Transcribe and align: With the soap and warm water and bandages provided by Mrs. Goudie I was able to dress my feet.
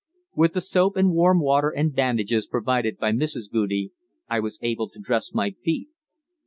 With 0.33 0.53
the 0.53 0.61
soap 0.61 0.97
and 0.97 1.11
warm 1.11 1.39
water 1.39 1.69
and 1.69 1.93
bandages 1.93 2.47
provided 2.47 2.97
by 2.97 3.11
Mrs. 3.11 3.51
Goudie 3.51 3.91
I 4.27 4.39
was 4.39 4.57
able 4.63 4.89
to 4.89 4.99
dress 4.99 5.31
my 5.31 5.51
feet. 5.51 5.89